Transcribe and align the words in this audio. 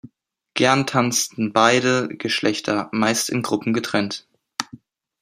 Gern 0.55 0.87
tanzten 0.87 1.53
beide 1.53 2.07
Geschlechter, 2.07 2.89
meist 2.91 3.29
in 3.29 3.43
Gruppen 3.43 3.71
getrennt. 3.71 4.25